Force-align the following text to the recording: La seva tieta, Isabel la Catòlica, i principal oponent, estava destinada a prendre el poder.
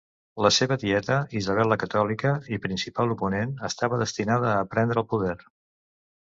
La 0.43 0.49
seva 0.53 0.75
tieta, 0.83 1.17
Isabel 1.41 1.69
la 1.71 1.77
Catòlica, 1.83 2.31
i 2.57 2.59
principal 2.63 3.13
oponent, 3.17 3.53
estava 3.69 4.01
destinada 4.05 4.51
a 4.55 4.65
prendre 4.73 5.05
el 5.05 5.09
poder. 5.15 5.37